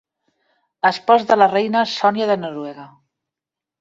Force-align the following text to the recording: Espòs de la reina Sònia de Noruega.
Espòs 0.89 1.27
de 1.31 1.37
la 1.41 1.49
reina 1.53 1.85
Sònia 1.93 2.31
de 2.33 2.39
Noruega. 2.47 2.89